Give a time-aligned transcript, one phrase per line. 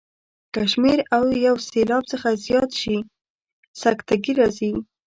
[0.53, 0.99] که شمېر
[1.29, 2.97] له یو سېلاب څخه زیات شي
[3.81, 4.71] سکته ګي راځي.